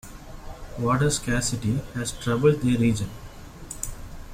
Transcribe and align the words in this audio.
Water 0.79 1.11
scarcity 1.11 1.77
has 1.93 2.11
troubled 2.11 2.61
the 2.61 2.75
region. 2.75 3.11